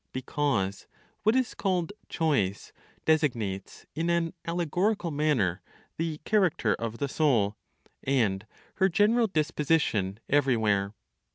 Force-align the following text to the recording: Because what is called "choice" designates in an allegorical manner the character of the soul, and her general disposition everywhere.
Because 0.13 0.87
what 1.21 1.35
is 1.35 1.53
called 1.53 1.93
"choice" 2.09 2.73
designates 3.05 3.85
in 3.93 4.09
an 4.09 4.33
allegorical 4.45 5.11
manner 5.11 5.61
the 5.97 6.17
character 6.25 6.73
of 6.73 6.97
the 6.97 7.07
soul, 7.07 7.55
and 8.03 8.47
her 8.77 8.89
general 8.89 9.27
disposition 9.27 10.19
everywhere. 10.27 10.95